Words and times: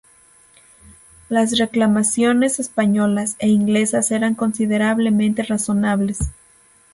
Las 1.29 1.59
reclamaciones 1.59 2.59
españolas 2.59 3.35
e 3.37 3.49
inglesas 3.49 4.09
eran 4.09 4.33
considerablemente 4.33 5.43
"razonables". 5.43 6.17